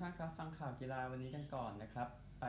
[0.00, 2.08] ท่านครับฟังข่าวกีฬาวันนี้กันก่อนนะครับ
[2.40, 2.44] ไป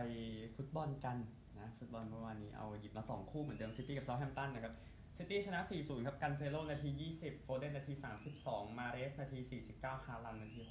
[0.56, 1.18] ฟุตบอลกัน
[1.60, 4.74] นะฟุตบอลเมื่อวานนี้เอาหยิบมา 2 คู่เหมือนเดิมซิตี้กับเซาท์แฮมป์ตันนะครับ
[5.18, 7.94] ซิตี้ชนะ 4-0 ครับกันเซโลนาที 20 โฟเดนนาที
[8.36, 9.40] 32 มาเรสนาที
[9.74, 10.62] 49 ฮาลันด์นาที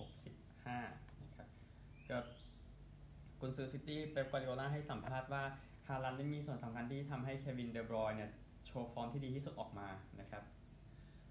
[0.55, 1.49] 65 นะครับ
[2.11, 2.19] ก็
[3.41, 5.43] กุนซือซิตี้เป๊ปกวาร์ดิโอลาให้สัมภาษณ์ว่า
[5.89, 8.31] ฮาลันด์ได้มีส่วนสำคัญที่ทำให้เควินเดบรอยเนี่ย
[8.67, 9.89] โชว์ฟอร์มที่ดีที่สุดออกมา
[10.21, 10.43] นะครับ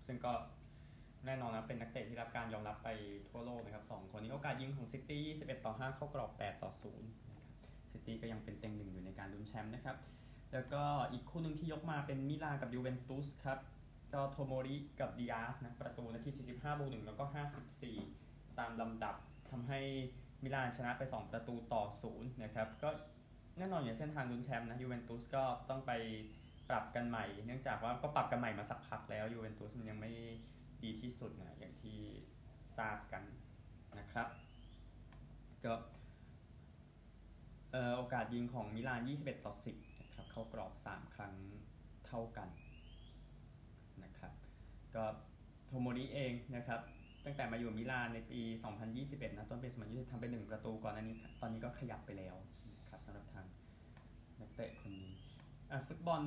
[0.05, 0.31] ซึ่งก็
[1.25, 2.89] แน่นอนนะเป็นนักเตะที่รับการยอมรับไป
[3.29, 7.45] ทั่วโลกนะครับสองคนนี้โอกาสยิงของซิตี้21 ต่อ 5 เข้ากรอบ 8 ต่อ0นะครับ
[7.91, 9.97] ซิตี้ก็ยังเป็นเต็งหนึ่งอยู่ในการลุ้นแชมป์นะครับ
[10.53, 13.59] แล้วก็อีกคู่หนึ่งที่ยกมาเป็นมิลานกับยูเวนตุสครับ
[14.13, 17.23] ก็โทโมริกับดิอาสนะประตูนาที 45บวก1แล้วก็
[17.91, 19.15] 54 ตามลำดับ
[19.51, 19.79] ทำให้
[20.43, 21.83] มิลานชนะไป 2 ประตูต่อ
[22.13, 22.89] 0นะครับก็
[23.57, 25.91] แน่นอนอย่างเส้นทางลุ้นแชมป์นะยูเวนตุสก็ต้องไป
[26.69, 30.11] ปรับกันใหม่ เนื่องจากว่าก็ปรับกันใหม่มาสักพักแล้วยูเวนตุสมันยังไม่
[30.85, 31.99] ดีที่สุดนะอย่างที่
[32.77, 33.23] ทราบกัน
[33.99, 34.27] นะครับ
[35.65, 35.73] ก็
[37.97, 41.33] โอกาสยิงของมิลาน 21 ต่อ 10 นะครับเข้ากรอบ 3 ครั้ง
[42.07, 42.49] เท่ากัน
[44.03, 44.33] นะครับ
[44.95, 45.03] ก็
[45.65, 46.81] โทโมริเองนะครับ
[47.25, 48.39] ตั้งแต่มาอยู่มิลานในปี
[48.89, 52.35] 2021 นะต้นปี 2020ทำไป1ประตูก่อนอันนี้ ตอนนี้ก็ขยับไปแล้ว
[52.89, 53.45] ครับสำหรับทาง
[54.39, 55.13] นักเตะคนนี้
[55.87, 56.23] ฟุตบอล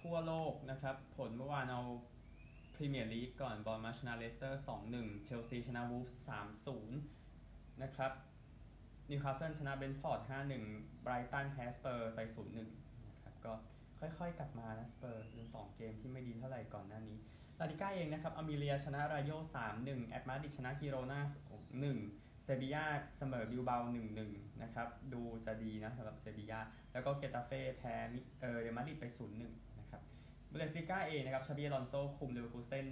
[0.00, 1.82] ทั่วโลกนะครับ ผลเมื่อวานเอา
[2.74, 6.18] พรีเมียร์ลีกก่อนบอร์นมัธชนะเลสเตอร์ 2-1 เชลซีชนะวูฟส์
[7.00, 8.12] 3-0 นะครับ
[9.10, 10.20] นิวคาสเซิลชนะเบรนท์ฟอร์ด
[10.62, 12.56] 5-1 ไบรตันแพ้สเปอร์ไป 0-1
[13.06, 13.52] นะครับก็
[13.98, 17.18] ค่อยๆ กลับมานะสเปอร์เป็น2เกมที่ไม่ดีเท่าไหร่ก่อนหน้านี้
[17.60, 19.30] ลาลิก้าเองนะครับอัลเมเรียชนะรายโย
[19.72, 21.20] 3-1 แอตมาดริดชนะกิโรนา
[21.82, 22.84] 1เซบียา
[23.18, 23.78] เสมอบิลเบา
[24.20, 26.60] 1-1 นะครับ ดูจะดีนะสำหรับเซบียา
[26.92, 27.94] แล้วก็เกตาเฟ่แพ้
[28.40, 29.73] เรอัลมาดริดไป 0-1นะครั
[30.54, 32.88] บบุนเดสลิก้าเองนะครับชาบีอลอนโซคุมเลเวอร์คูเซน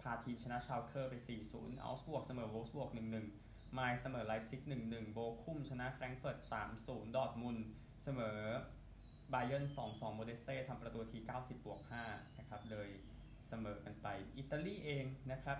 [0.00, 1.14] พาทีมชนะชาวเคอร์ไป
[1.48, 2.90] 4-0เอาก์สบวร์กเสมอโวล์ฟสบวร์ก
[3.32, 6.38] 1-1ไมนซ์เสมอไลป์ซิก 1-1 โบคุ้มชนะแฟรงก์เฟิร์ต
[6.76, 7.56] 3-0 ดอร์ทมุน
[8.04, 8.38] เสมอ
[9.32, 12.88] บาเยิร์น2-2 โมเดสเต้ทำประตูที 90 บวก 5 นะครับ เลย
[13.48, 14.06] เสมอกันไป
[14.38, 15.58] อิตาลีเองนะครับ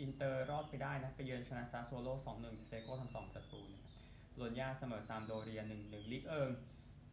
[0.00, 2.08] อินเตอร์รอดไปได้นะ ไปเยือนชนะซาสซูโอโล
[2.42, 3.92] 2-1 เซโก้ทำ2ประตูนะครับ
[4.36, 6.50] โบโลญญาเสมอซามพ์โดเรีย 1-1 ลิกเอิง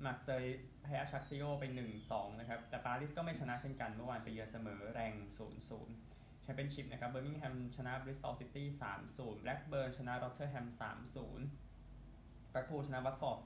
[0.06, 0.44] มาร์เซย
[0.84, 1.64] แพ้อฌักซิโอไป
[2.02, 5.14] 1-2 นะครับ แต่ปารีสก็ไม่ชนะเช่นกันเมื่อวานไปเยือนเสมอแรงส์
[5.78, 8.68] 0-0แชมเปี้ยนชิพนะครับเบอร์มิงแฮมชนะบริสตอลซิตี้
[9.06, 10.68] 3-0แบล็กเบิร์นชนะรอตเทอร์แฮม
[11.60, 13.40] 3-0แบล็กพูลชนะวัตฟอร์ด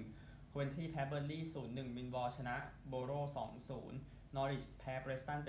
[0.00, 2.56] 3-1โคเวนทรีแพ้เบิร์นลีย์ 0-1 มิลล์วอลล์ชนะ
[2.88, 3.12] โบโร
[3.74, 5.48] 2-0 นอริชแพ้เพรสตันไป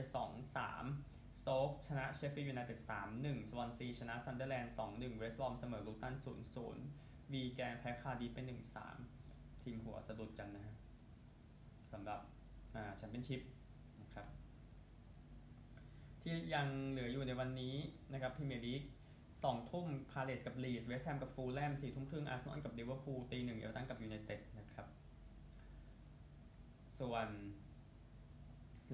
[0.70, 2.80] 2-3 สโต๊กชนะเชฟฟี่ยูไนเต็ด
[3.16, 6.16] 3-1 สวอนซีชนะซันเดอร์แลนด์ 2-1 เวสต์บรอมเสมอลูตัน
[6.74, 9.21] 0-0 วีแกนแพ้คาร์ดิฟฟ์ไป 1-3
[9.64, 10.76] ทีมหัวสะดุดกันนะฮะ
[11.92, 12.20] สำหรับ
[12.98, 13.42] แชมเปี้ยนชิพ
[14.02, 14.28] นะครับ
[16.22, 17.76] ที่ยังเหลืออยู่ในวันนี้
[18.14, 18.84] นะครับพรีเมียร์ลีก
[19.44, 24.88] สองทุ่มพาเลสกับลีดส์เวสต์แฮมกับฟูลแลมสี่ทุ่มครึ่งอาร์เซนอลกับลิเวอร์พูลตีหนึ่งเอเวอร์ตันกับยูไนเต็ดนะครับ
[27.00, 27.28] ส่วน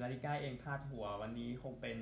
[0.02, 1.98] ลาลิก้าเองพาดหัววันนี้คงเป็น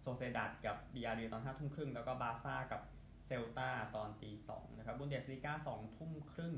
[0.00, 2.80] โซเซดัดกับบีอาร์ดีตอนห้าทุ่มครึ่งแล้วก็บาซ่ากับ
[3.26, 6.54] เซลตาตอนตีสองนะครับบุนเดสลิก้าสองทุ่มครึ่ง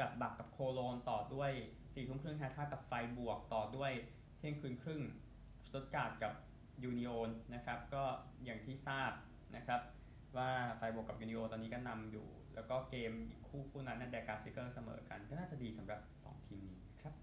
[0.00, 1.50] กับบักกับโคโลนต่อด้วย
[1.94, 3.92] สี่ทุ่มครึ่งแฮท่ากับไฟบวกต่อด้วย
[4.38, 5.00] เที่ยงคืนครึ่ง
[5.64, 6.32] สตุตการ์ดกับ
[6.82, 8.04] ยูนิโอนนะครับก็
[8.44, 9.12] อย่างที่ทราบ
[9.56, 9.80] นะครับ
[10.36, 17.14] ว่าไฟบวกกับยูนิโอตอนนี้ก็นำอยู่ แล้วก็เกมอีกคู่คู่นั้นนแดกาซิเกอร์เสมอกัน ก็น่าจะดีสำหรับ 2 ทีมนี้ครับ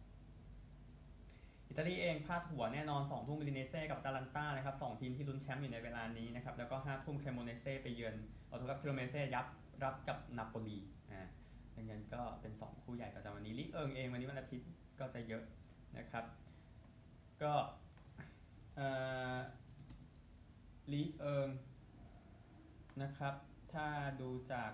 [1.69, 8.15] อิตาลีเองพลาดหัวแน่นอน2ทุ่มมิลิเนเซ่กับตาลันต้านะครับสทีมที่ลุ้นแชมป์อยู่ในเวลานี้นะครับแล้วก็5ทุ่มเครโมเนเซ่ไปเยือน
[8.49, 9.45] ออโตกับเครโมเนเซ่ยับ
[9.83, 10.77] รับกับนาโปลี
[11.11, 11.27] อ่า
[11.75, 15.43] ดังนั้นก็เป็น 2 คู่ใหญ่ประจำวันนี้ลิเอิงเองวันนี้วันอาทิตย์ก็จะเยอะ
[15.97, 16.25] นะครับ
[17.43, 17.53] ก็
[20.91, 21.49] ลีเอิง
[23.01, 23.33] นะครับ
[23.73, 23.87] ถ้า
[24.21, 24.71] ดูจาก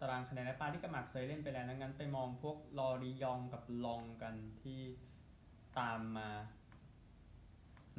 [0.00, 4.80] ตารางคะแนนและปาที่กระหมักเซยเล่นไปแล้วงั้นไปมองพวกลอรียองกับลองกันที่
[5.78, 6.30] ตามมา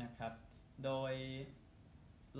[0.03, 0.33] นะครับ
[0.83, 1.13] โดย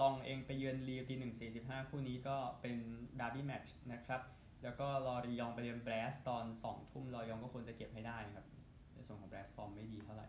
[0.02, 2.76] ล็องส์เองไปเยือนลีลล์ตีหนึ่งสี่สิบห้าคู่นี้ก็เป็น
[3.20, 4.22] ดาร์บี้แมตช์นะครับ
[4.64, 8.46] แล้วก็ลอรียองไปเยือนแบรสต์ตอนสองทุ่มลอรียองก็ควรจะเก็บให้ได้นะครับ
[8.94, 10.28] ในส่วนของแบรสต์ฟอร์มไม่ดีเท่าไหร่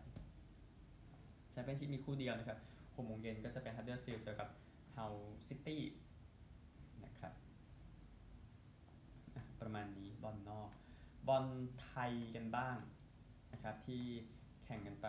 [1.51, 2.59] แชมเปี้ยนชิพมีคู่เดียวนะครับ
[2.95, 4.49] หกโมงเย็นก็จะเป็นฮัตเดอร์สฟิลด์เจอกับ
[4.93, 5.05] ฮัลล์
[5.47, 5.81] ซิตี้
[7.03, 7.33] นะครับ
[9.61, 10.69] ประมาณนี้บอลนอก
[11.27, 11.45] บอล
[11.83, 12.77] ไทยกันบ้าง
[13.53, 14.03] นะครับ ที่
[14.65, 15.07] แข่งกันไป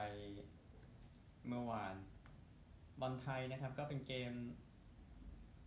[1.46, 1.94] เมื่อวาน
[3.00, 4.32] บอลไทยนะครับก็เป็นเกม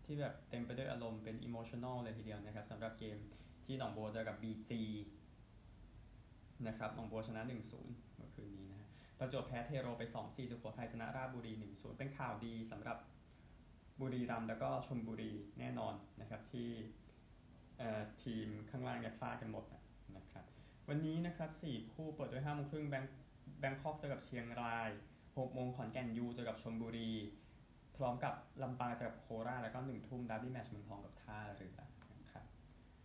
[0.05, 3.17] ที่แบบเต็มไปด้วยอารมณ์เป็นอิโมชันอลเลยทีเดียวนะครับสำหรับเกม
[3.65, 4.71] ที่หนองบัวเจอกับ BG
[6.67, 8.89] นะครับหนองบัวชนะ 1-0 เมื่อคืนนี้นะฮะ
[9.19, 12.97] ประจวบแพ้เทโรไป 2-4สุโขทัยชนะราชบุรี 1-0 เป็นข่าวดีสำหรับ
[14.01, 16.69] บุรีรัมย์แล้วก็ชมบุรีแน่นอนนะครับที่
[18.23, 19.65] ทีมข้างล่างเนี่ยพลาดกันหมด
[20.17, 20.45] นะครับ
[20.89, 23.03] วันนี้นะครับ4คู่เปิดด้วย5โมงครึ่งแบง
[23.59, 24.89] แบงคอกเจอกับเชียงราย
[25.21, 27.11] 6โมงขอนแก่นยูเจอกับชลบุรี
[27.97, 28.33] พร้อมกับ
[28.63, 31.77] ลำปางเจอกับโคราชแล้วก็1ทุ่มดับบี้แมชเมืองทองกับท่าเรือ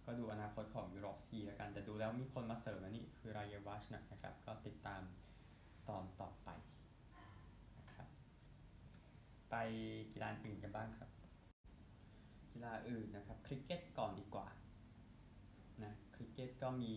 [0.08, 5.02] ก็ดูอนาคตของยูโรปซีแล้วกัน แต่ดูแล้วมีคนมาเสริมนะนี่คือรายวัชนะครับ ก็ติดตาม
[5.88, 6.48] ตอนต่อไป
[7.78, 8.08] นะครับ
[9.50, 9.54] ไป
[10.12, 11.10] กีฬาอื่นกันบ้างครับ
[12.52, 14.48] กีฬาอื่นนะครับ คริกเก็ตก่อนดีกว่า
[15.84, 16.94] นะคริกเก็ตก็มี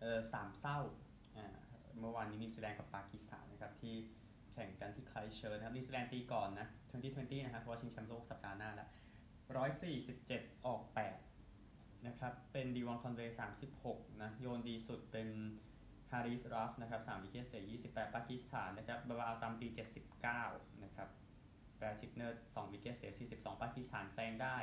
[0.00, 0.78] เออสามเศร้า
[1.36, 1.56] อ่า
[1.98, 3.94] เมื่อวานนี้นิวซีแลนด์กับปากีสถานนะครับที่
[4.52, 6.66] แข่งกันที่ไครสต์เชิร์ชนะครับนิวซีแลนด์ตีก่อนนะ
[7.06, 8.88] 2020นะครับเพราะว่าชิงแชมป์โลกสัปดาห์หน้าแล้ว
[9.52, 10.82] 147 ออก
[11.44, 13.36] 8 นะครับ เป็นเดวอนคอนเวย์
[13.78, 15.28] 36 นะ โยนดีสุดเป็น
[16.10, 19.68] ฮาริสราอูฟนะครับ3วิกเกตเสีย28 ปากีสถานนะครับบาบาร์อาซัมตี
[20.26, 21.08] 79 นะครับ
[21.76, 24.58] แบลร์ทิกเนอร์2วิกเกตเสีย42 ปากีสถานแซงได้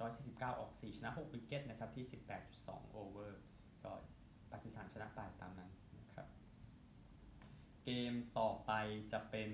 [0.00, 2.06] 149 ออก 4 ชนะ 6 วิกเกตนะครับที่
[2.48, 3.40] 18.2 โอเวอร์
[3.84, 3.92] ก็
[4.52, 6.26] ปากีสถานชนะไปตามนั้นนะครับ
[7.84, 8.72] เกมต่อไป
[9.12, 9.50] จะเป็น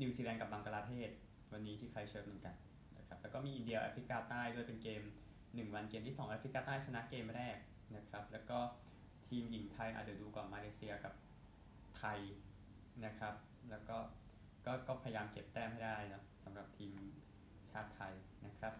[0.00, 1.10] นิวซีแลนด์กับบังกลาเทศ
[1.52, 2.54] วันนี้ที่ไครสต์เชิร์ชเหมือนกัน
[3.10, 5.02] นะครับแล้วก็มีอินเดียแอฟริกาใต้ด้วยเป็นเกม
[5.38, 7.56] 1 วันเกมที่2แอฟริกาใต้ชนะเกมแรก
[7.96, 8.58] นะครับแล้วก็
[9.26, 11.14] ทีมหญิงไทยอาจจะดูก่อนมาเลเซียกับ
[11.98, 12.18] ไทย
[13.04, 13.34] นะครับ
[13.70, 13.96] แล้วก็
[14.66, 16.94] ก็ก็พยายามเก็บแต้มให้ได้นะสำหรับทีม
[17.72, 18.14] ชาติไทย
[18.46, 18.74] นะครับ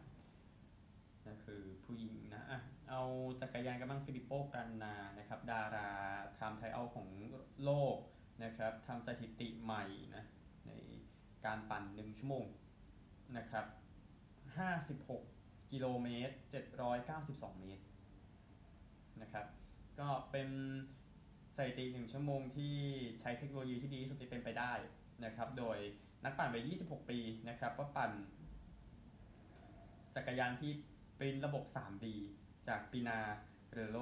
[1.26, 2.60] นั่นคือผู้หญิงนะอะ
[2.90, 3.02] เอา
[3.40, 5.88] จักรยานกันบ้างฟิลิปโปกันนานะครับดารา
[6.38, 7.08] ทำไทยเอาของ
[7.64, 7.96] โลก
[8.44, 9.84] นะครับทำสถิติใหม่
[10.16, 10.24] นะ
[10.66, 10.72] ใน
[11.46, 12.46] การปั่น 1 ชั่วโมง
[13.36, 13.64] นะครับ
[15.11, 16.35] 56 กิโลเมตร
[16.97, 17.85] 792 เมตร
[19.23, 19.47] นะครับ
[20.00, 20.49] ก็เป็น
[21.56, 22.75] สถิติ 1 ชั่วโมงที่
[23.20, 24.73] ใช้เทคโนโลยีที่ดีที่สุดที่เป็นไปได้
[25.25, 25.79] นะครับ โดย
[26.25, 27.19] นักปั่นวัย26 ปี
[27.49, 28.12] นะครับก็ปั่น
[30.14, 30.73] จักรยานที่
[31.19, 32.06] ปริ้นระบบ 3D
[32.69, 33.19] จากปีนา
[33.73, 33.99] เรโล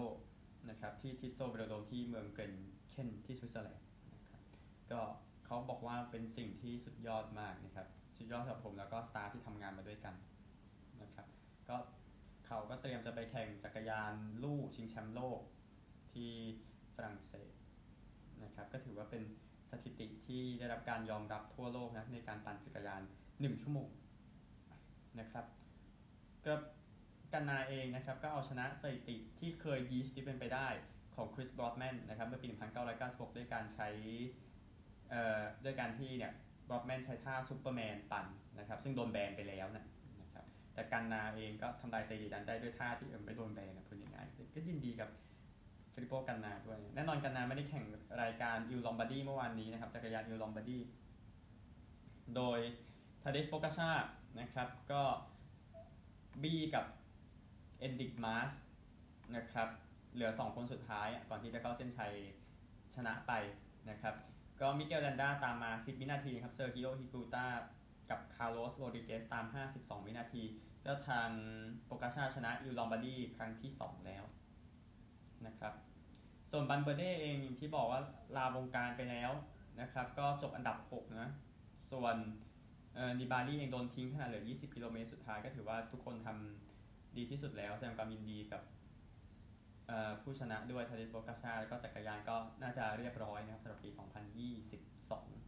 [0.71, 2.55] นะครับที่ทิโซเบโรโดที่เมืองเกรน
[2.91, 4.43] เคนที่สวิตเซอร์แลนด์นะครับ
[4.91, 5.01] ก็
[5.47, 7.87] เขาบอกว่าเป็นสิ่งที่สุดยอดมากนะครับ
[8.17, 10.15] สุดยอดสำหรับผมแล้วก็สตาร์ที่ทำงานมาด้วยกัน
[11.03, 11.27] นะครับ
[11.69, 11.77] ก็
[12.47, 15.41] เขาก็เตรียมจะไปแข่งจักรยานลู่ชิงแชมป์โลก
[16.13, 16.33] ที่
[16.97, 17.53] ฝรั่งเศส
[18.45, 19.23] นะครับก็ถือว่าเป็น
[19.71, 23.03] สถิติที่ได้รับการยอมรับทั่วโลกนะในการปั่นจักรยาน
[23.33, 23.89] 1 ชั่วโมง
[25.21, 25.45] นะครับ
[26.47, 26.55] ก็
[27.33, 30.69] กันนาเองนะครับก็เอาชนะสถิติที่เคยยีสที่เป็นไปได้
[31.15, 32.47] ของคริสบอร์ดแมนนะครับเมื่อปี
[32.93, 33.89] 1996 ด้วยการใช้
[35.11, 36.33] เอ่อด้วยการที่เนี่ย
[36.69, 38.27] บอร์ดแมนใช้ท่าซูเปอร์แมนปั่น
[38.59, 39.98] นะครับซึ่งโดนแบนไปแล้วนะนะครับ
[40.79, 45.09] แต่กันนาเองก็ทำลายสถิตินั้นได้ด้วยท่าที่เออไม่โดนแบนนะพูดง่ายๆก็ยินดีกับ
[45.95, 47.85] ฟิลิปโปกันนาด้วย แน่นอนกันนาไม่ได้แข่ง
[48.23, 50.79] รายการอิลอมบาร์ดีเมื่อวานนี้นะครับจักรยานอิลอมบาร์ดี
[52.37, 52.59] โดย
[53.23, 53.91] ทาเดโปกาชา
[54.41, 55.03] นะครับก็
[56.43, 56.85] บีกับ
[57.79, 58.53] เอนริกมาส
[59.37, 59.69] นะครับ
[60.15, 62.13] เหลือ 2 คนสุดท้ายก่อนที่จะเข้าเส้นชัย
[62.95, 63.33] ชนะไป
[63.91, 64.15] นะครับ
[64.61, 67.47] ก็มิเกลลันด้าตามมา 10 วินาทีครับเซอร์กิโอฮิกูต้า
[68.11, 69.45] กับคาร์โลสโรดริเกซตาม
[69.77, 70.45] 52 วินาที
[70.89, 71.31] ก็ทาง
[71.87, 74.25] โปกาชาชนะอิลลอมบาร์ดีครั้งที่ 2 แล้ว
[75.47, 75.73] นะครับ
[76.51, 78.01] ส่วนบัลเบร์เดเองที่บอกว่า
[78.37, 79.31] ลาวงการไปแล้ว
[79.81, 81.29] นะครับ ก็จบอันดับ 6 นะ
[81.93, 82.17] ส่วน
[83.19, 88.63] นิบารีเองโดนทิ้งขนาดเหลือ 20 กิโลเมตรสุดท้ายก็ถือว่าทุกคนทำดีที่สุดแล้วแสดงความยินดีกับ
[90.23, 93.91] ผู้ชนะด้วยทาริโปกาชา แล้วก็จักรยานก็น่าจะเรียบร้อยนะครับสำหรับปี
[94.59, 95.48] 2022นะค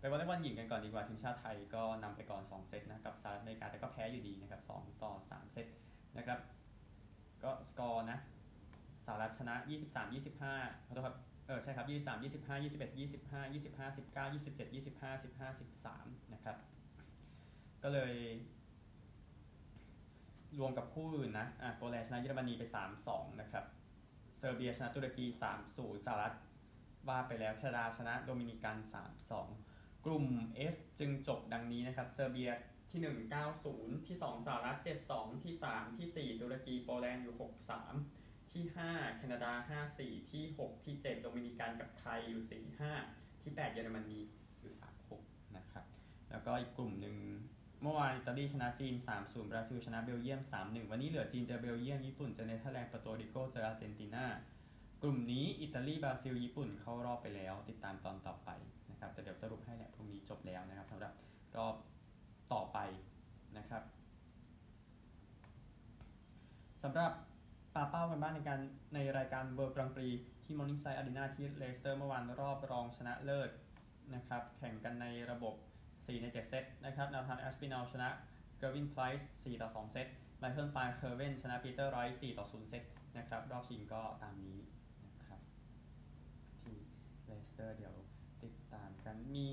[0.00, 5.66] ไปวอลเลย์บอลหญิงกันก่อนดีกว่าทีมชาติไทยก็นำไปก่อน 2 เซตนะกับสหรัฐอเมริกาแต่ก็แพ้อยู่ดีนะครับ2ต่อ 3 เซต
[6.18, 6.38] นะครับ
[7.44, 8.18] ก็สกอร์นะ
[9.06, 11.16] สหรัฐชนะ 23 25ขอโทษครับ
[11.46, 16.56] เออใช่ครับ 23 25 21 25 25 19 27 25 15 13 นะครับ
[17.82, 18.14] ก็เลย
[20.58, 22.62] รวมกับคู่อื่นนะอะโปแลนด์ชนะเยอรมนีไป
[23.02, 23.64] 3-2 นะครับ
[24.36, 25.26] เซอร์เบียชนะตุรกี
[25.66, 26.34] 3-0สหรัฐ
[27.08, 29.69] ว่าไปแล้วแคนาดาชนะโดมินิกัน 3-2
[30.04, 30.26] กลุ่ม
[30.74, 32.50] F จึงจบดังนี้นะครับ เซอร์เบีย
[32.90, 33.06] ที่ 1
[33.56, 34.78] 90 ที่ 2สหรัฐ
[35.10, 37.34] 72 ที่ 3 ที่ 4 ตุรกีโปแลนด์อยู่
[37.94, 44.18] 6-3 ที่ 5 แคนาดา 5-4 ที่ 6 ที่ 7 โดมินิกันกับไทยอยู่ 4-5 ที่ 8 เยอรมนี
[44.60, 44.74] อยู่
[45.14, 45.84] 3-6 นะครับ
[46.30, 47.16] แล้วก็อีกกลุ่มหนึ่ง
[47.82, 54.26] เมื่อวานอิตาลีชนะจีน 3-0 บราซิลชนะเบลเยียม 3-1 วันนี้เหลือจีนเจอเบลเยียม ญี่ปุ่นเจอเนเธอร์แลนด์เปอร์โตริโกเจออาร์เจนตินา
[55.02, 58.39] กลุ่มนี้อิตาลีบราซิลญี่ปุ่นเข้ารอบไปแล้ว ติดตามตอนต่อไป
[60.30, 61.12] จบแล้วนะครับสำหรับ
[61.56, 61.74] รอบ
[62.52, 62.78] ต่อไป
[63.58, 63.82] นะครับ
[66.82, 67.12] สำหรับ
[67.74, 68.60] ปาเป้ากันบ้างในการ
[68.94, 70.08] ในรายการเวิลด์กรังด์ปรีซ์
[70.44, 73.50] ที่มอร์นิ่งไซด์อารีนาที่เลสเตอร์เมื่อวานรอบรองชนะเลิศ
[74.14, 75.54] นะครับแข่งกันในระบบ
[75.88, 78.08] 4 ใน 7 เซตนะครับนาธานแอสปินอลชนะ
[78.58, 80.06] เกอร์วินไพรส์4ต่อ 2 เซต
[80.38, 82.82] ไมเคิลฟานเกอร์เวนชนะปีเตอร์ไรต์4ต่อ 0 เซต
[83.18, 84.58] นะครับรอบชิงก็ตามนี้
[85.04, 85.40] นะครับ
[86.62, 86.76] ที่
[87.26, 87.94] เลสเตอร์เดี๋ยว
[89.34, 89.48] มี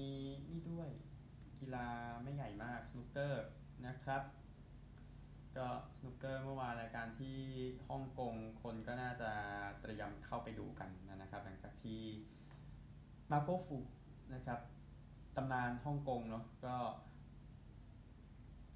[0.49, 0.89] นี่ด้วย
[1.59, 1.87] กีฬา
[2.23, 3.45] ไม่ใหญ่มากสนุกเกอร์
[3.87, 4.23] นะครับ
[5.57, 5.67] ก็
[5.97, 7.37] สนุกเกอร์เมื่อวานรายการที่
[7.89, 9.31] ฮ่องกงคนก็น่าจะ
[9.81, 12.01] เตรียมเข้าไปดูกันนะครับ หลังจากที่
[13.31, 13.77] มาร์โกฟู
[14.33, 14.59] นะครับ
[15.35, 16.75] ตำนานฮ่องกงเนาะก็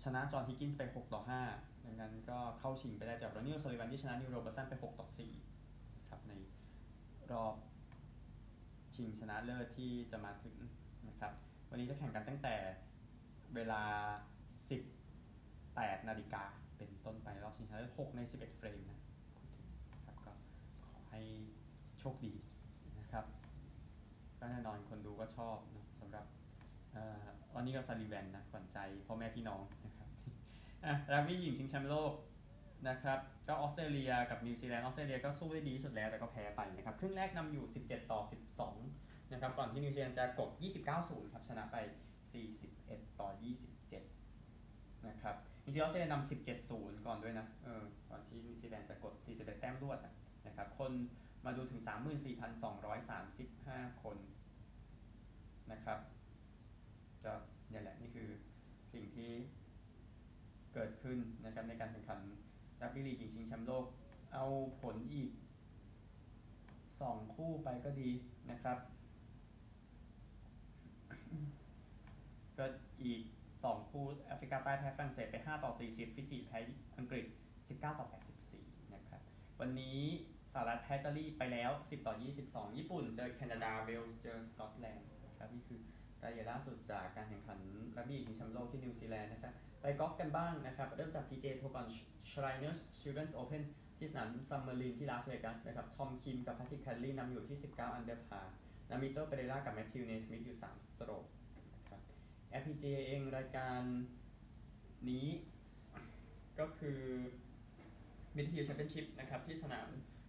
[0.04, 1.22] ชนะจอห์นฮิกกินส์ไป 6 ต่อ
[1.54, 5.08] 5 ดังนั้นก็เข้าชิงไปได้จากรอนนีโอซัลลิแวนที่ชนะนีลโรเบิร์ตสันไป 6 ต่อ
[5.54, 6.34] 4นะครับใน
[7.32, 7.56] รอบ
[8.96, 10.56] ชิงชนะเลิศที่จะมาถึง
[11.08, 11.34] นะครับ
[11.70, 12.56] วันนี้จะแข่งกันตั้งแต่
[13.56, 13.84] เวลา
[15.10, 16.44] 18 นาฬิกา
[16.78, 19.00] เป็นต้นไปรอบชิงชนะเลิศ6ใน 11 เฟรมนะ
[20.06, 20.34] ครับก็
[20.88, 21.22] ขอให้
[22.00, 22.34] โชคดี
[23.00, 23.26] นะครับ
[24.40, 26.26] ก็แน่นอนคนดูก็ชอบนะสำหรับ
[27.56, 28.78] วันนี้ก็ซาลิแวนนะขวัญใจ
[29.08, 30.10] พ่อแม่พี่น้องนะครับ
[31.14, 32.14] รักบี้หญิงชิงแชมป์โลก
[32.90, 38.20] นะครับ ก็ออสเตรเลียกับนิวซีแลนด์ออสเตรเลียก็สู้ได้ดีสุดแล้วแต่ก็แพ้ไปนะครับ ครึ่งแรกนำอยู่ 17 ต่อ
[38.60, 40.50] 12 นะครับก่อนที่นิวซีแลนด์จะกด
[40.92, 41.78] 29-0 ครับชนะไป
[42.50, 43.30] 41 ต่อ
[43.98, 46.30] 27 นะครับจริงๆออสเตรเลียนำ
[46.64, 50.00] 17-0 ก่อนด้วยนะเออก่อนที่นิวซีแลนด์จะกด 41 แต้มรวด
[50.46, 50.92] นะครับคน
[51.46, 51.82] มาดูถึง
[52.72, 54.18] 34,235 คน
[55.72, 56.00] นะครับ
[57.26, 57.34] ก็
[57.70, 58.30] เนี่ยแหละ นี่คือ
[58.94, 59.32] สิ่งที่
[60.74, 62.20] เกิดขึ้นนะครับในการแข่งขัน
[62.82, 63.86] รักบี้ลีกหญิงชิงแชมป์โลก
[64.34, 64.46] เอา
[64.82, 65.32] ผลอีก
[66.72, 68.10] 2 คู่ไปก็ดี
[68.52, 68.78] นะครับ
[72.58, 72.66] ก็
[73.04, 73.22] อีก
[73.58, 76.60] 2 คู่แอฟริกาใต้แพ้ฝรั่งเศสไป 5 ต่อ 40 ฟิจิแพ้
[76.98, 77.26] อังกฤษ
[77.60, 78.08] 19 ต่อ
[78.52, 79.22] 84 นะครับ
[79.60, 80.00] วันนี้
[80.54, 82.16] สหรัฐแพ้อิตาลีไปแล้ว 10 ต่อ
[82.46, 85.80] 22 ญี่ปุ่น เจอแคนาดาเวลเจอสกอตแลนด์นะครับนี่คือ
[86.24, 87.60] รายละเอียดล่าสุดจากการแข่งขัน
[87.98, 91.88] รักบี้ชิงแชมป์โลกที่นิวซีแลนด์นะครับไปกอล์ฟกันบ้างนะครับเริ่มจาก PJ ทัวร์ก่อน
[92.30, 93.64] Shriners Children's Open
[93.98, 98.54] ที่สนามซัมเมอร์ลินที่ลาสเวกัสนะครับทอมคิมกับแพทริกแคนต์เลย์นำอยู่ที่ 19 อันเดอร์พาร์
[98.90, 101.24] นำมิโตเปเรย์รากับแมทธิวเนสมิธอยู่ 3 สโตรก
[102.60, 103.82] LPGA เองรายการ
[105.10, 105.28] นี้
[106.60, 107.00] ก็คือ
[108.36, 109.88] Mediheal Championship นะครับที่สนาม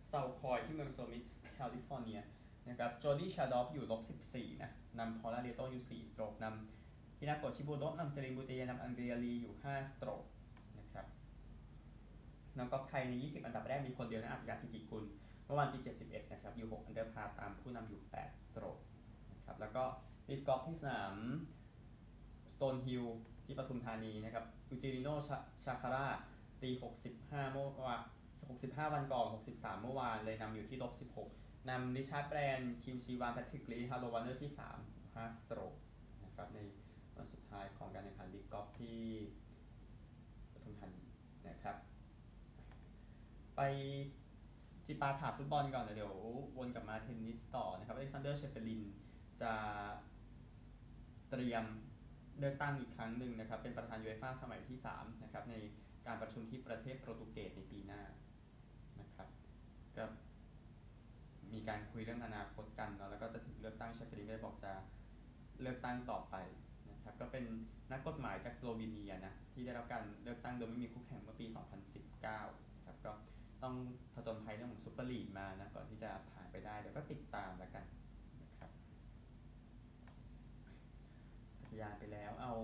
[0.09, 2.21] ซาติคอยที่เมืองโซมิสแคลิฟอร์เนีย
[2.69, 4.02] นะครับโจดี้ชาดอฟฟ์อยู่ลบ
[4.33, 10.23] 14 นะนำพอลาเรโตอยู่4สโตรกนำฮินาโกะชิบุโนะนำเซลีนบูติเยร์นำแอนเดรียลีอยู่ 5 สโตรก
[10.79, 11.07] นะครับ
[12.57, 15.05] น้องกอล์ฟไทยใน 20 อันดับแรกมีคนเดียวนะอาฒยาฐิติกุล
[15.45, 18.79] เมื่อวานตี 71 นะครับอยู่ 6 อันเดอร์พาร์ตามผู้นำอยู่ 8 สโตรก
[19.33, 19.85] นะครับแล้วก็
[20.29, 21.14] ลิฟกอล์ฟที่สนาม
[22.64, 23.05] สโตนฮิลล์
[23.47, 25.09] ที่ปทุมธานีนะครับยูจินิโอ
[25.64, 26.07] ชาคาร์รา
[26.62, 26.71] ตี
[27.12, 28.00] 65 เมื่อวาน
[28.47, 30.92] 65 วันก่อน 63 เมื่อวานเลยนำอยู่ที่ลบ
[31.28, 35.75] 16นำริชาร์ดแบลนด์ทีมชีวานแพทริกรีดฮาโรลด์วาร์เนอร์ที่ 3 5สโตรก
[36.25, 36.59] นะครับใน
[37.16, 38.99] วันสุดท้ายของการแข่งขันลิฟกอล์ฟที่
[40.52, 41.02] ปทุมธานี
[41.49, 41.76] นะครับ
[43.57, 43.61] ไป
[44.87, 46.16] จิปาถาฟุตบอลก่อนเดี๋ยว
[46.59, 48.83] วนกลับมาเทนนิสต่อนะครับอเล็กซานเดอร์เชเฟริน
[49.40, 49.52] จะ
[51.31, 51.66] เตรียม
[52.43, 55.55] เลือกตั้งอีกครั้งหนึ่งนะครับ เป็นประธานยูเอฟ่าสมัยที่3นะครับใน
[56.07, 58.03] การประชุมที่ประเทศโปรตุเกสในปีหน้า
[59.01, 59.29] นะครับ
[59.97, 60.05] ก็
[61.53, 64.73] มีการคุยเรื่องอนาคตกันเนาะแล้วก็จะถึงเลือกตั้งเชเฟรินได้บอกจะ
[65.61, 66.37] เลือกตั้งต่อไป
[66.91, 67.45] นะครับก็เป็น
[67.93, 71.47] นักกฎหมายจากสโลวีเนียนะที่ได้รับการเลือกตั้งโดยไม่มีคู่แข่งเมื่อปี
[71.97, 73.13] 2019ครับก็
[73.63, 73.75] ต้อง
[74.15, 77.85] ผจญภัยเรื่องของซุปเปอร์ลีกมานะก่อนที่จะผ่านไปได้เดี๋ยวก็ติดตามแล้วกัน
[78.43, 78.71] นะครับ
[81.61, 82.55] สัก ยานไปแล้ว เอา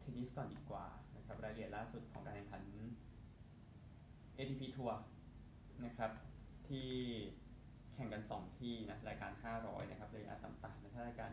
[0.00, 2.62] เทนนิสก่อนดีกว่านะครับรายละเอียดล่าสุดของการแข่งขัน
[4.36, 4.98] ATP ทัวร์
[5.84, 6.10] นะครับ
[6.68, 6.88] ที่
[7.94, 11.30] แข่งกัน 2 ที่นะรายการ 500 นะครับระยอะต่ำๆนะถ้ารายการ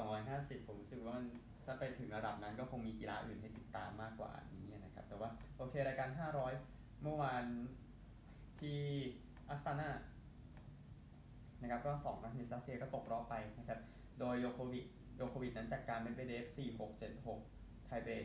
[0.00, 1.26] 250 ผมรู้สึกว่ามัน
[1.64, 6.08] ถ้าไปถึงระดับนั้นก็คงมีกีฬาอื่นให้ติดตามมากกว่านี้นะครับ แต่ว่าโอเครายการ
[6.56, 7.44] 500 เมื่อวาน
[8.60, 8.80] ที่
[9.48, 9.90] อัสตานา
[11.60, 13.80] นะครับก็2นักเทนนิสรัสเซียก็ตกรอบไปนะครับ
[14.20, 14.80] โดยโยโควิ
[15.20, 17.00] โยโควิดนั้นจากการเป็นเบเดฟ4-6
[17.34, 18.24] 7-6ไทเบรก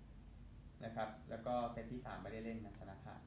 [0.00, 3.20] 8-6นะครับ แล้วก็เซตที่ 3 ไม่ได้เล่นนะชนะผ่าน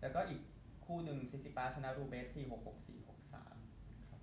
[0.00, 0.40] แล้วก็อีก
[0.84, 4.22] คู่หนึ่งซิซิปาชนะรูเบส4-6-6 4-6-3นะครับ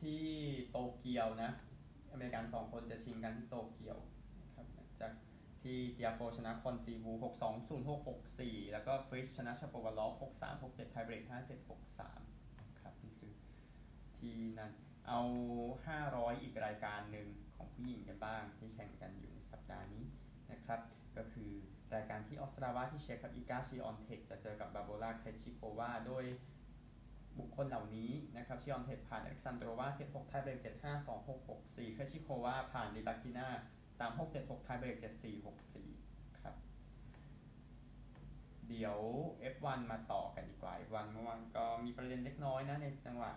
[0.00, 0.22] ที่
[0.70, 1.50] โตเกียวนะ
[2.10, 3.98] อเมริกัน2คนจะชิงกันที่โตเกียว
[4.42, 4.66] นะครับ
[5.00, 5.12] จาก
[5.62, 8.08] ที่เตียโฟชนะควอนซุนวู6-2 0-6
[8.38, 11.70] 6-4 แล้วก็ฟริชชนะชาโปวาลอฟ6-3 6-7ไทเบรก5-7
[12.10, 13.32] 6-3ครับนี่คือ
[14.16, 14.72] ที่นั่น
[15.08, 15.20] เอา
[15.82, 20.04] 500 อีกรายการหนึ่งของผู้หญิงกันบ้าง ที่แข่งกันอยู่ในสัปดาห์นี้
[20.52, 20.80] นะครับ
[21.16, 21.50] ก็คือ
[21.94, 26.24] รายการที่ออสตราวาที่เช็คครับอิกาชิออนเทคจะเจอกับบาร์โบราเครจิโควาโดย
[27.38, 33.48] บุคคลเหล่านี้นะครับชิออนเทคผ่านอเล็กซานโดรวา7-6ไทเบรก7-5 2-6 6-4เคชิโควาผ่านริบากิน่า
[34.10, 36.54] 3 6 7 6ไทเบรก7 4 6 4ครับ
[38.68, 38.98] เดี๋ยว
[39.54, 43.32] F1 มาต่อกันดีกว่า F1 เมื่อวานก็มีประเด็นเล็กน้อยนะในจังหวะ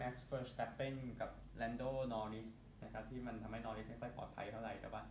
[0.00, 2.50] Max Verstappen กับ Lando Norris
[2.82, 5.02] นะครับที่มันทำให้ Norris ไม่ค่อยปลอดภัยเท่าไหร่แต่ว่า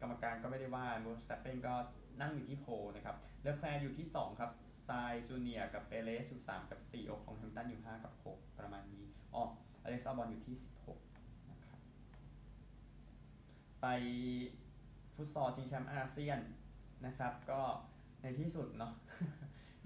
[0.00, 1.74] กรรมการก็ไม่ได้ว่า Verstappen ก็
[2.20, 2.66] นั่งอยู่ที่โพ
[2.96, 4.50] นะครับเลอแคลร์อยู่ที่ 2 ครับ
[4.84, 4.90] ไซ
[5.28, 9.04] จูเนียกับเปเรสอยู่3กับ4โอของแฮมตันอยู่ 5 กับ 6 ประมาณนี้
[9.34, 9.42] อ๋อ
[9.82, 10.56] อเล็กซ์อัลบอนอยู่ที่
[11.02, 11.78] 16นะครับ
[13.80, 13.86] ไป
[15.14, 16.40] ฟุตซอลชิงแชมป์อาเซียน
[17.06, 17.60] นะครับ ก็
[18.22, 18.92] ในที่สุดเนาะ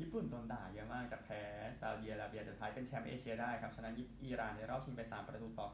[0.00, 1.42] ญี่ปุ่นโดนด่าเยอะมากจากแพ้
[1.80, 3.90] ซาอุดิอาระเบียสุดท้ายเป็นแชมป์เอเชียได้ครับชนะ
[4.24, 5.68] อิหร่านในรอบชิงไป 3 ประตูต่อ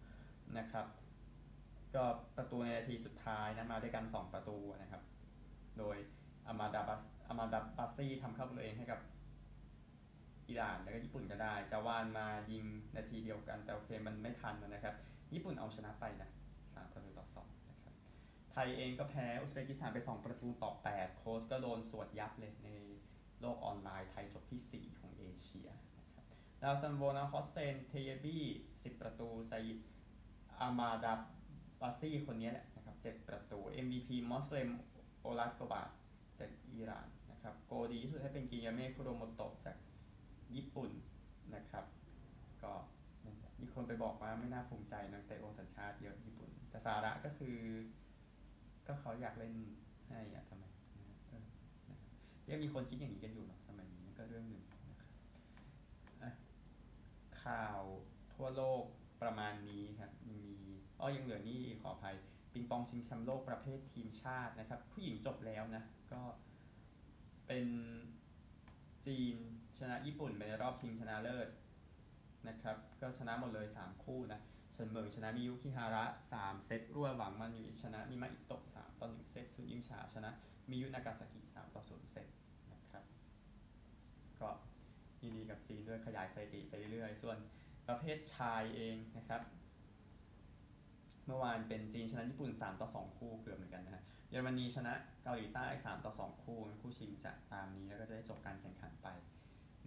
[0.00, 0.86] 2 นะครับ
[1.94, 2.04] ก็
[2.36, 5.02] ประตูในนาทีสุดท้ายนะมาด้วยกัน 2 ประตูนะครับ
[5.78, 5.96] โดย
[6.46, 9.00] อามาดาบัสอามาดาบัสซี่ทำเข้าประตูเองให้กับ
[10.48, 12.64] อิหร่านแล้วก็ญี่ปุ่นก็ได้จาวานมายิง
[12.96, 14.94] นาทีเดียวกัน แต่โอเคมันไม่ทันนะครับ
[15.34, 16.28] ญี่ปุ่นเอาชนะไปนะ
[16.60, 17.94] 3ประตูต่อ2นะครับ
[18.52, 22.70] ไทยเองก็แพ้อุซเบกิสถานไป 2 ประตูต่อ 8 โค้ชก็โดนสวดยับเลยใน
[23.40, 25.68] โลกออนไลน์ไทยจบที่ 4 ของเอเชีย
[25.98, 26.24] นะครับ
[26.62, 29.52] ดาวซัลโวนาฮอสเซนเทเยบี้10 ประตูไซ
[30.60, 31.12] อามาดา
[31.80, 34.70] บัสซี่คนนี้แหละนะครับ7ประตู MVP มอสเลม
[35.20, 35.82] โอลักโกบะ
[36.38, 39.76] จากอิหร่านนะครับโกดีที่สุดให้เป็นกิยาเมะคุโรโมโตะจาก
[40.56, 40.90] ญี่ปุ่น
[41.54, 41.84] นะครับ
[42.62, 42.72] ก็
[43.60, 47.56] มีคนไปบอกว่าไม่น่าภูมิใจนักเตะโอสัญชาติเยอะญี่ปุ่น แต่สาระก็คือ
[48.86, 49.54] ก็เขาอยากเล่น
[50.08, 50.64] ให้อะทำไม
[51.04, 51.44] นะเออ
[51.90, 52.10] นะครับ
[52.50, 55.10] ยังมีคนคิดอย่างนี้กันอยู่หรอกสมัยนี้ก็เรื่องหนึ่งนะครับ
[57.44, 57.80] ข่าว
[58.34, 58.84] ทั่วโลก
[59.22, 60.58] ประมาณนี้ครับยังมี
[61.00, 62.16] อ้อยังเหลือนี่ขออภัย
[62.52, 66.22] ปิงปองชิงแชมป์โลกประเภททีมชาตินะครับ ผู้หญิงจบแล้วนะ ก็
[67.46, 67.66] เป็น
[69.06, 69.36] จีน
[69.78, 71.48] ชนะญี่ปุ่นไปในรอบชิงชนะเลิศ
[72.48, 74.40] นะครับ ก็ชนะหมดเลย 3 คู่นะ
[74.72, 76.04] เฉินเหมิงชนะมิยุคิฮาระ
[76.34, 80.30] 3 เซตรวดหวังมันอยู่ชนะมิมาอิโตะ3ต่อ1เซตซุนยิงฉาชนะ
[80.70, 82.26] มิยุนากาซากิ3ต่อ0เซต
[82.72, 83.04] นะครับ
[84.40, 84.48] ก็
[85.22, 87.38] ยินดีกับจีนด้วยขยายสถิติไปเรื่อยๆ ส่วน
[87.88, 89.42] ประเภทชายเองนะครับ
[91.26, 99.08] เมื่อวานเป็นจีนชนะญี่ปุ่น 3 ต่อ 2 คู่เกือบเหมือนกันนะฮะเยอรมนีชนะเกาหลีใต้ 3 ต่อ 2 คู่คู่ชิงจะตามนี้แล้วก็จะได้จบการแข่งขันไป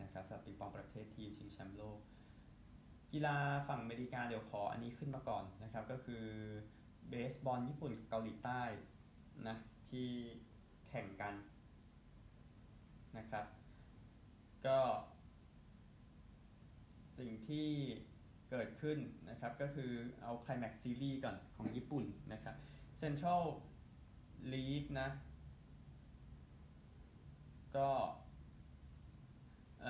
[0.02, 2.00] นะครับสำหรับปิงปองประเภททีมชิงแชมป์โลก
[3.12, 6.24] กีฬาฝั่งอเมริกาเดี๋ยวขออันนี้ขึ้นมาก่อนนะครับ ก็คือ
[7.10, 8.62] เบสบอลญี่ปุ่นกับเกาหลีใต้
[9.48, 9.56] นะ
[9.92, 10.10] ที่
[10.94, 11.34] ข่งกัน
[13.18, 13.46] นะครับ
[14.66, 14.80] ก็
[17.18, 17.68] สิ่งที่
[18.50, 18.98] เกิดขึ้น
[19.30, 22.56] นะครับก็คือเอา Climax Series ก่อนของญี่ปุ่นนะครับ
[23.02, 23.44] Central
[24.54, 25.10] League นะ
[27.78, 27.90] ก็
[29.82, 29.88] เอ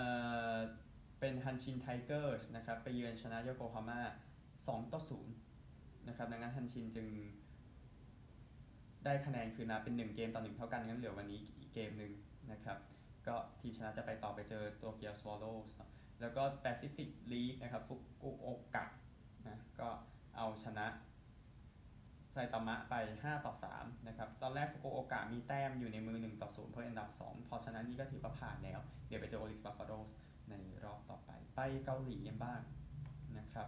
[0.56, 0.58] อ
[1.20, 4.02] เป็นฮันชินไทเกอร์สนะครับ ไปเยือนชนะโยโกฮาม่า
[4.48, 5.02] 2ต่อ
[5.54, 7.08] 0นะครับ ดังนั้นฮันชินจึง
[9.06, 12.12] ได้คะแนนคือนะเป็น 1 เกมต่อ1เท่ากันงั้นเหลือวันนี้อีกเกมหนึ่ง
[12.52, 12.78] นะครับ
[13.28, 15.46] ก็ทีมชนะจะไปต่อไปเจอโตเกียวสวอลโล
[15.78, 15.80] ส
[16.22, 18.86] แล้วก็แปซิฟิกลีกนะครับฟุกุโอกะ
[19.48, 19.90] นะก็
[20.38, 20.86] เอาชนะ
[22.32, 30.10] ไซตามะไป 5 ต่อ 3 นะครับ ตอนแรกฟุกุโอกะมีแต้มอยู่ในมือ 1 ต่อ 0 เพื่ออันดับ 2 พอชนะนี่ก็ถือว่าผ่านแล้ว เดี๋ยวไปเจอโอริกซ์บัฟฟาโลส
[30.50, 32.60] ในรอบต่อไป ไปเกาหลีกันบ้าง
[33.38, 33.68] นะครับ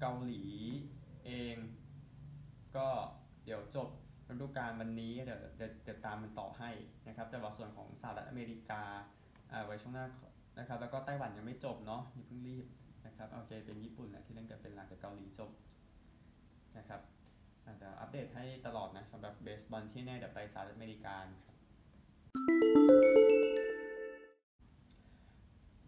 [0.00, 0.44] เกาหลี
[1.26, 1.56] เอง
[2.76, 2.88] ก็
[3.44, 3.88] เดี๋ยวจบ
[4.30, 6.70] ฤดูกาลวันนี้เดี๋ยวเดี๋ยวเดี๋ยวตามมันต่อให้
[7.08, 8.82] นะครับ แต่ว่าส่วนของสหรัฐอเมริกา
[9.52, 10.06] อ่าไว้ช่วงหน้า
[10.58, 12.66] นะครับ แล้วก็ไต้หวันยังไม่จบเนาะอย่าเพิ่งรีบ
[13.06, 15.50] นะครับโอเคเป็นญี่ปุ่นแหละที่เล่นกับเป็นหลักแต่เกาหลีจบ
[16.78, 17.00] นะครับ
[17.64, 21.56] อ่าเดี๋ยวอัปเดตให้ตลอดนะสำหรับเบสบอลที่แน่เดี๋ยวไปสหรัฐอเมริกาครับ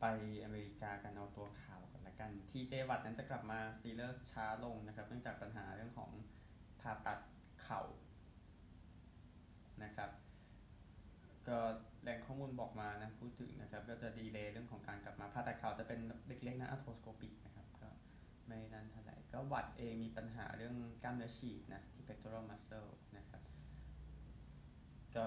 [0.01, 0.05] ไป
[0.45, 6.11] อเมริกากันเอาตัวข่าวกันละกันทีเจวัตต์นั้นจะกลับมาสตีลเลอร์ช้าลงนะครับ เนื่องจากปัญหาเรื่องของ
[6.81, 7.19] ผ่าตัด
[7.66, 7.83] เข่า
[9.85, 10.11] นะครับ
[11.48, 11.59] ก็
[12.02, 17.88] แหล่งข้อมูลบอกมานะพูดถึงนะครับ ก็จะ delay เรื่องของการกลับมาผ่าตัดเข่าจะเป็นเล็กๆนะ arthroscopic นะครับก็
[18.46, 23.42] ไม่นั่นเท่าไหร่ก็วัตต์เองมีปัญหาเรื่องกล้ามเนื้อฉีกนะที่ pectoral muscle นะครับ
[25.14, 25.24] ก็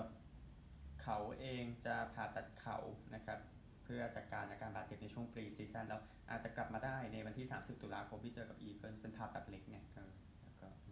[1.02, 2.78] เขาเองจะผ่าตัดเข่า
[3.16, 3.40] นะครับ
[3.84, 10.39] เพื่อจัดการอาการบาดเจ็บในช่วง preseason แล้วอาจจะกลับมาได้ในวันที่ 30 ตุลาคมที่เจอกับอีเกิลเป็นผ่าตัดเล็กเนี่ยเออแล้วก็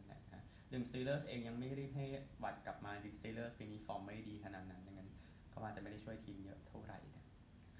[0.10, 2.06] นั่นแหละนะดังนั้นสตีลเลอร์สเองยังไม่รีบให้
[2.44, 5.10] วัตต์กลับมาจริงสตีลเลอร์สปีนี้ฟอร์มไม่ดีขนาดนั้นดังนั้น
[5.50, 7.24] เขาอาจจะไม่ได้ช่วยทีมเยอะเท่าไหร่นะ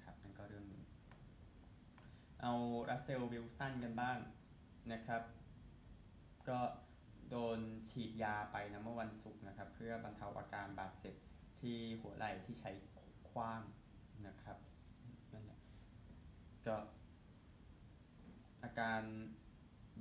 [0.02, 0.82] ครับนั่นก็เรื่องหนึ่ง
[2.42, 2.52] เอา
[2.88, 4.18] รัสเซลวิลสันกันบ้าง
[4.92, 5.22] นะครับ
[6.48, 6.58] ก็
[7.30, 11.14] โดนฉีดยาไปนะเมื่อวันศุกร์นะครับ เพื่อบรรเทาอาการบาดเจ็บ
[11.60, 12.70] ที่หัวไหล่ที่ใช้
[13.30, 13.62] คว้าง
[14.26, 14.58] นะครับ
[15.32, 15.60] นั่นแหละ
[16.66, 16.76] ก็
[18.62, 19.02] อาการ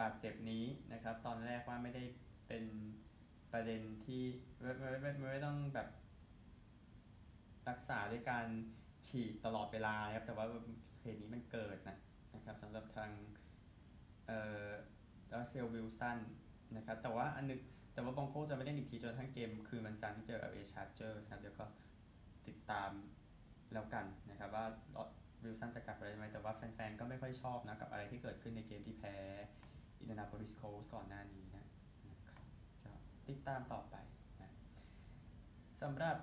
[0.02, 2.04] บาดเจ็บนี้นะครับ ตอนแรกว่าไม่ได้
[2.48, 2.64] เป็น
[3.54, 4.24] ประเด็นที่
[4.60, 5.88] ไม่ไม่ไม่ไม่ต้องแบบ
[7.70, 8.46] รักษาด้วยการ
[9.08, 10.46] ฉีดตลอดเวลาครับ แต่ว่า
[11.02, 11.98] เหตุนี้มันเกิดนะ
[12.36, 13.12] นะครับสำหรับทาง
[14.28, 14.66] เอ่อ
[15.32, 16.20] รัสเซลวิลสัน
[16.76, 17.60] นะครับแต่ว่าอันนึง
[17.94, 21.66] แต่ว่าบรองโกจะไม่ได้อีกทีจนทั้งเกม คืนวันจันทร์ที่เจอกับแอลเอชาร์เจอร์นะเดี๋ยวก็
[22.48, 22.92] ติดตาม
[23.74, 24.66] แล้วกันนะครับว่า
[25.44, 29.16] วิลสันจะกลับไปได้ไหมแต่ว่าแฟนๆก็ไม่ค่อยชอบนะกับอะไรที่เกิดขึ้นในเกมที่แพ้
[30.00, 31.66] อินเดียนาโพลิสโคลท์สก่อนหน้านี้นะ
[32.10, 32.34] นะครั
[32.98, 33.96] บติดตามต่อไป
[34.42, 34.52] นะ
[35.82, 36.18] สำหรับ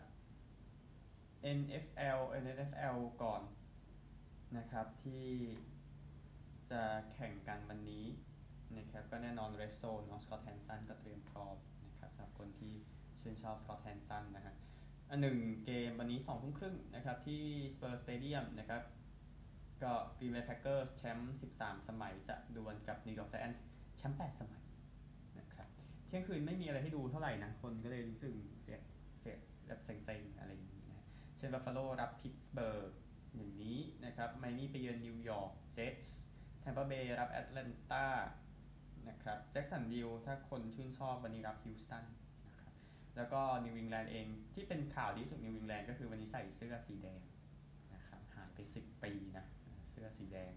[1.59, 3.43] NFL NFL ก่อน
[4.57, 5.27] นะครับที่
[6.71, 6.83] จะ
[7.13, 8.07] แข่งกันวันนี้
[8.79, 11.57] นะครับก็แน่นอน Red Zone ของ Scott Hanson ก็เตรียมพร้อม
[11.87, 12.75] นะครับสำหรับคนที่
[13.21, 14.55] ชื่นชอบ Scott Hanson นะฮะ
[15.11, 17.43] อันหนึ่งเกมวันนี้2ทุ่มครึ่งนะครับที่
[17.75, 18.83] Spurs Stadium นะครับ
[19.85, 23.61] ก็ Green Bay Packers แชมป์ 13 สมัยจะดวลกับ New York Giants
[23.99, 24.63] แชมป์ 8 สมัย
[25.39, 25.69] นะครับ
[26.07, 28.79] เที่ยงคืนไม่มีอะไรให้ดูเท่าไหร่นะ คนก็เลยรู้สึกเสีย
[29.21, 31.07] เสียแบบเซ็งๆ อะไรอย่างนี้นะ
[31.39, 32.93] เช่นบัฟฟาโลรับพิตสเบิร์ก
[33.37, 36.21] อย่างนี้นะครับไมอามี่ไปเยือนนิวยอร์กเจ็ตส์
[36.61, 38.07] แทมเปอร์เบย์รับแอตแลนตา
[39.09, 42.05] นะครับแจ็คสันวิลถ้าคนชื่นชอบวันนี้รับฮิวสตัน
[42.49, 42.75] นะครับ
[43.17, 47.21] แล้วก็นิวอิงแลนด์เองที่เป็นข่าวดีสุดนิวอิงแลนด์ก็คือวันนี้ใส่เสื้อสีแดง
[47.95, 49.47] นะครับหายไป 10 ปีนะ
[50.05, 50.53] เสื้อสีแดง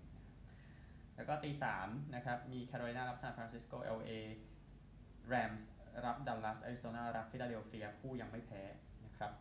[1.16, 4.12] แล้วก็ตีสามนะครับมีแคโรไลนารับซานฟรานซิสโกเอลเอ
[5.28, 5.70] แรมส์
[6.06, 8.64] รับดัลลัสแอริโซนารับฟิลาเดลเฟียผู้ยังไม่แพ้
[9.06, 9.32] นะครับ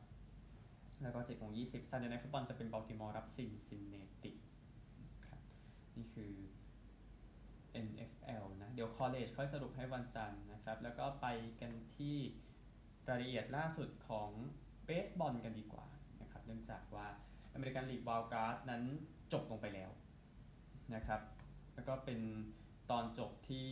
[1.02, 4.32] แล้วก็7โมง20 Sunday Night Football จะเป็นบัลติมอร์รับซินซินเนติ
[5.26, 5.40] ครับ
[5.96, 6.32] นี่คือ
[7.86, 11.26] NFL นะ เดี๋ยว college ค่อยสรุปให้วันจันทร์นะครับ แล้วก็ไป
[11.60, 12.16] กันที่
[13.08, 14.30] รายละเอียดล่าสุดของ
[14.84, 15.86] เบสบอลกันดีกว่า
[16.22, 17.08] นะครับ เนื่องจากว่า
[17.56, 18.82] อเมริกันลีก wildcard นั้น
[19.32, 19.90] จบลงไปแล้ว
[20.94, 21.20] นะครับ
[21.74, 22.20] แล้วก็เป็น
[22.90, 23.70] ตอนจบที่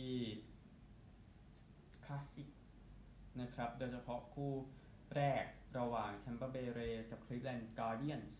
[2.03, 2.49] คลาสสิก
[3.41, 4.51] นะครับ โดยเฉพาะคู่
[5.15, 5.43] แรก
[5.77, 8.33] ระหว่าง Tampa Bay Rays กับ Cleveland Guardians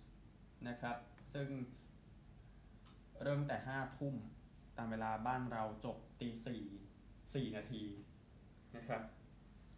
[0.68, 0.98] นะครับ
[1.34, 1.50] ซึ่ง
[3.24, 4.16] เริ่มแต่5ทุ่ม
[4.78, 6.64] ตามเวลาบ้านเราจบตีสี่
[7.34, 7.84] สี่นาที
[8.76, 9.04] นะครับ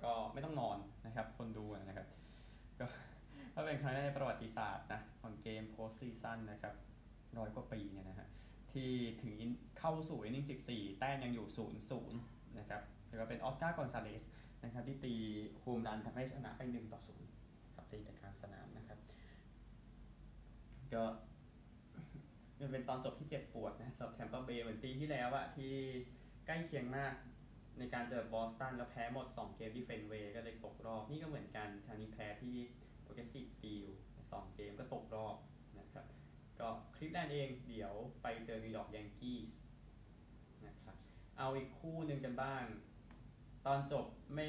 [0.03, 2.07] ก็ไม่ต้องนอนนะครับ คนดูนะครับ
[3.59, 6.73] ก็เป็นครั้งแรกในประวัติศาสตร์นะของเกมโพสซีซั่นนะครับ
[7.37, 8.27] ร้อยกว่าปีเนี่ยนะฮะ
[8.71, 8.91] ที่
[9.23, 9.35] ถึง
[9.79, 12.21] เข้าสู่อินนิ่ง14 แต้มยังอยู่0 0นย์
[12.59, 14.23] นะครับแล้วก็เป็นออสการ์กอนซาเลส
[14.63, 15.13] นะครับที่ตี
[15.59, 16.99] โฮมรันทำให้ชนะไป1ต่อ
[17.37, 18.99] 0ครับตีแต่กลางสนามนะครับ
[20.93, 21.03] ก็
[22.59, 25.73] มันเป็นตอนจบที่เจ็บปวดนะสำหรับแทมเปอร์เบย์เหมือนปีที่แล้วอะที่
[26.45, 27.13] ใกล้เคียงมาก
[27.79, 32.55] ในการเจอบอสตันแล้วแพ้หมด 2 เกมที่เฟนเวย์ก็เลยตกรอบ นี่ก็เหมือนกันทางนี้แพ้ที่
[33.07, 33.85] โปรเกรสซีฟฟิลด์
[34.31, 35.37] สองเกมก็ตกรอบ
[35.79, 36.05] นะครับ
[36.59, 39.53] ก็คลีฟแลนด์เองเดี๋ยวไปเจอนิวยอร์กแยงกี้ส์
[40.67, 40.95] นะครับ
[41.37, 42.63] เอาอีกคู่หนึ่งกันบ้าง
[43.65, 44.47] ตอนจบไม่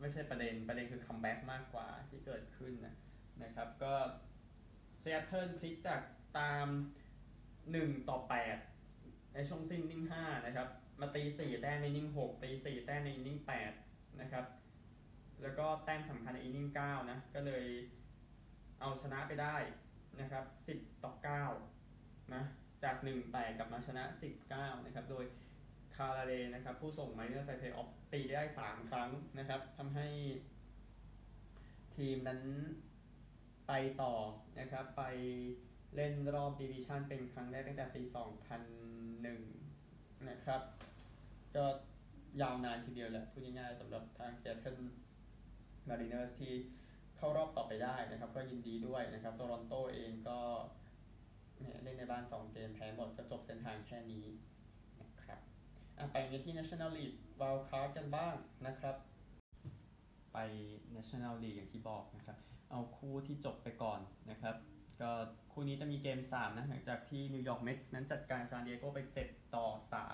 [0.00, 2.94] ไม่ใช่ประเด็นประเด็นคือ comeback มากกว่าที่เกิดขึ้นนะ
[3.42, 3.94] นะครับ ก็
[5.00, 6.00] ซีแอตเทิลพลิกจาก
[6.38, 6.66] ตาม
[7.42, 8.18] 1 ต่อ
[8.76, 10.68] 8 ในช่วงอินนิ่ง5นะครับ
[11.00, 13.38] มาตี 4 แต้มในอินนิ่ง 6 ตี 4 แต้มในอินนิ่ง
[13.80, 14.44] 8 นะครับ
[15.42, 17.64] แล้วก็แต้มสำคัญในอินนิ่ง 9 นะ ก็เลย
[18.80, 19.56] เอาชนะไปได้
[20.20, 20.44] นะครับ
[20.76, 21.12] 10 ต่อ
[21.68, 22.42] 9นะ
[22.82, 24.04] จาก1 8กลับมาชนะ
[24.44, 25.24] 19นะครับโดย
[25.96, 30.08] คาลราลีนะครับผู้ส่งมาริเนอร์สไปเพลย์ออฟตีได้ 3 ครั้งนะครับทำให้
[31.96, 32.40] ทีมนั้น
[33.68, 34.14] ไปต่อ
[34.60, 35.02] นะครับไป
[35.94, 38.02] เล่นรอบดิวิชันเป็นครั้งแรกตั้งแต่ปี
[38.94, 40.62] 2001 นะครับ
[41.56, 41.64] ก็
[42.40, 44.78] ยาวนานทีเดียวแหละพูดง่ายๆสำหรับทางเซ a เทิล
[45.88, 46.54] มารีเนอร์สที่
[47.20, 50.38] เข้ารอบต่อไปได้นะครับ ก็ยินดีด้วยนะครับโตรอนโตเองก็
[51.82, 54.26] เล่นในบ้าน 2 เกมแพ้หมดก็จบเส้นทางแค่นี้
[55.00, 55.38] นะครับ
[56.12, 58.34] ไปกันที่ National League Wild Card กันบ้าง
[58.66, 58.96] นะครับ
[60.32, 60.38] ไป
[60.96, 62.36] National League อย่างที่บอกนะครับ
[62.70, 64.56] เอาคู่ที่จบไปก่อนนะครับ
[65.00, 65.10] ก็
[65.52, 69.68] คู่นี้จะมีเกม 3 นะ หลังจากที่นิวยอร์กเมทส์นั้นจัดการซานดิเอโกไป 7 ต่อ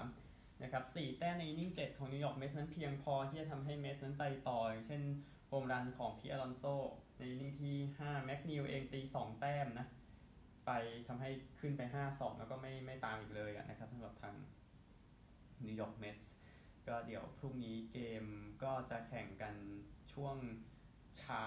[0.09, 5.03] 3 นะครับ 4 แต้มในอินนิ่ง 7 ของนิวยอร์กเมทส์นั้นเพียงพอที่จะทำให้เมทส์นั้นไปต่ออย่างเช่น
[5.47, 6.65] โฮมรันของพีทอลอนโซ
[7.19, 9.87] ในอินนิ่งที่ 5 แม็กนีลเองตี 2 แต้มนะ
[10.67, 10.71] ไป
[11.09, 11.31] ทำให้
[11.61, 14.35] ขึ้นไป 5-2 แล้วก็ไม่ไม่ตามอีกเลยนะครับสำหรับทาง
[15.65, 16.35] นิวยอร์กเมทส์
[16.87, 18.25] ก็เดี๋ยวพรุ่งนี้เกม
[18.63, 19.55] ก็จะแข่งกัน
[20.13, 20.37] ช่วง
[21.19, 21.45] เช้า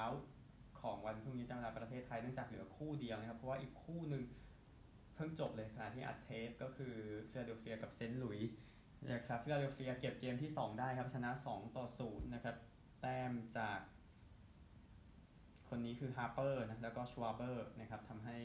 [0.81, 4.23] ของวันพรุ่งนี้ตามเวลาประเทศไทยเนื่องจากเหลือคู่เดียวนะครับ เพราะว่าอีกคู่หนึ่ง
[5.15, 6.95] เพิ่งจบเลยขณะที่อัดเทปก็คือ
[7.29, 8.57] ฟิลาเดลเฟียกับเซนต์หลุยส์
[9.11, 12.55] นะครับฟิลาเดลเฟียเก็บเกมที่ 2 ได้ครับ ชนะ 2 ต่อ 0 นะครับ
[13.01, 13.79] แต้มจาก
[15.69, 18.37] คนนี้คือฮาร์เปอร์นะแล้วก็ชวาเบอร์นะครับทำให้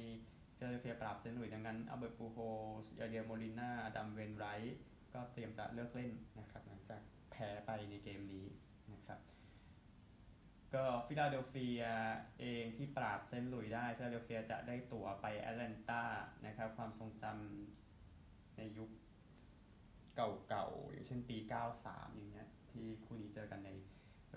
[0.57, 2.39] ฟิลาเดลเฟียปราบเซนต์หลุยส์ดังนั้นอัลเบิร์ตปูโฮ
[2.85, 4.79] สยาเดียร์โมลิน่าอดัมเวนไรท์
[5.15, 8.47] ก็เตรียมจะเลิกเล่นนะครับหลังจากแพ้ไปในเกมนี้
[8.93, 9.21] นะครับ
[10.75, 11.83] ก็ฟิลาเดลเฟีย
[12.41, 16.03] เองที่ปราบเซนต์หลุยส์ได้ฟิลาเดลเฟียจะได้ตั๋วไปแอตแลนตา
[16.47, 18.91] นะครับความทรงจำในยุค
[20.17, 21.37] เก่าๆอย่างเช่นปี
[21.77, 23.71] 93 อย่างเงี้ยที่คู่นี้เจอกันใน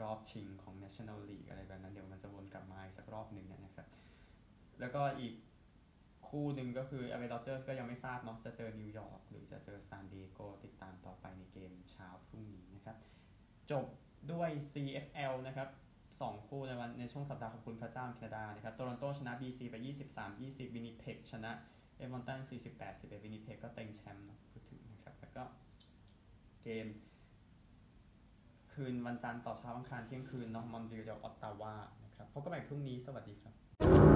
[0.02, 3.88] รอบชิงของ National League อะไรแบบนั้น เดี๋ยวมันจะวนกลับมาอีกสักรอบหนึ่งนะครับ
[4.80, 5.34] แล้วก็อีก
[6.30, 12.98] คู่หนึ่งก็คือ LA ก็ยังไม่ทราบเนาะจะเจอนิวยอร์กหรือจะเจอซานดิเอโกติดตามต่อไปในเกมเช้าพรุ่งนี้นะครับ
[13.72, 13.86] จบ
[14.32, 15.70] ด้วย CFL นะครับ
[16.22, 19.76] สองคู่ในวันในช่วงสัปดาห์ขอบคุณพระเจ้าแคนาดานะครับโตรอนโตชนะ BC ไป
[20.26, 21.52] 23-20 วินนิเพกชนะ
[21.98, 22.40] เอดมันตัน
[22.82, 25.44] 48-11 วินนิเพกก็เต็งแชมป์นะพูดถึงนะครับ แล้วก็
[26.64, 26.86] เกม
[28.78, 34.07] คืนวันจันทร์ต่อเช้าอังคารเที่ยงคืนเนาะมอนเรียลเจอออตตาวานะครับพบกันใหม่พรุ่งนี้สวัสดีครับ